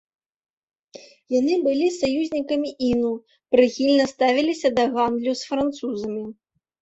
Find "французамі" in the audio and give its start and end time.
5.53-6.23